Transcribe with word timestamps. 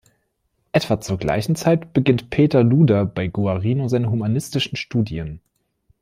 Etwa 0.71 0.99
zur 0.99 1.19
gleichen 1.19 1.55
Zeit 1.55 1.93
beginnt 1.93 2.31
Peter 2.31 2.63
Luder 2.63 3.05
bei 3.05 3.27
Guarino 3.27 3.87
seine 3.87 4.09
humanistischen 4.09 4.75
Studien. 4.75 5.41